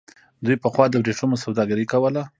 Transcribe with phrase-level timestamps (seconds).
[0.45, 2.21] دوی پخوا د ورېښمو سوداګري کوله.